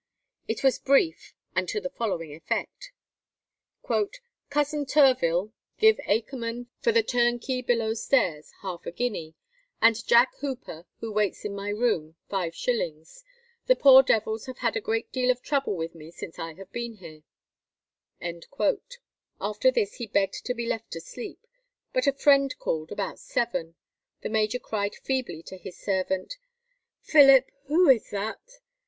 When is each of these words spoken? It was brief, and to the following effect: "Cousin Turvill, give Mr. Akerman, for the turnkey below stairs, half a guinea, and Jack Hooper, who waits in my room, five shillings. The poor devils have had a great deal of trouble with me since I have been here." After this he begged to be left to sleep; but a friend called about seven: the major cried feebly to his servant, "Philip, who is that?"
It 0.47 0.63
was 0.63 0.79
brief, 0.79 1.35
and 1.55 1.69
to 1.69 1.79
the 1.79 1.91
following 1.91 2.33
effect: 2.33 2.91
"Cousin 4.49 4.87
Turvill, 4.87 5.51
give 5.77 5.97
Mr. 5.97 6.07
Akerman, 6.17 6.67
for 6.79 6.91
the 6.91 7.03
turnkey 7.03 7.61
below 7.61 7.93
stairs, 7.93 8.51
half 8.63 8.87
a 8.87 8.91
guinea, 8.91 9.35
and 9.79 10.03
Jack 10.07 10.33
Hooper, 10.37 10.87
who 11.01 11.11
waits 11.11 11.45
in 11.45 11.53
my 11.53 11.69
room, 11.69 12.15
five 12.27 12.55
shillings. 12.55 13.23
The 13.67 13.75
poor 13.75 14.01
devils 14.01 14.47
have 14.47 14.57
had 14.57 14.75
a 14.75 14.81
great 14.81 15.11
deal 15.11 15.29
of 15.29 15.43
trouble 15.43 15.75
with 15.77 15.93
me 15.93 16.09
since 16.09 16.39
I 16.39 16.55
have 16.55 16.71
been 16.71 16.95
here." 16.95 17.21
After 19.39 19.69
this 19.69 19.97
he 19.97 20.07
begged 20.07 20.43
to 20.47 20.55
be 20.55 20.65
left 20.65 20.89
to 20.93 20.99
sleep; 20.99 21.45
but 21.93 22.07
a 22.07 22.13
friend 22.13 22.57
called 22.57 22.91
about 22.91 23.19
seven: 23.19 23.75
the 24.21 24.29
major 24.29 24.57
cried 24.57 24.95
feebly 24.95 25.43
to 25.43 25.57
his 25.57 25.77
servant, 25.77 26.37
"Philip, 27.01 27.51
who 27.65 27.87
is 27.87 28.09
that?" 28.09 28.61